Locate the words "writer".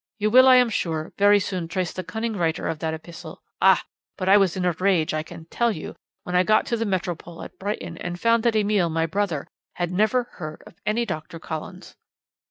2.35-2.67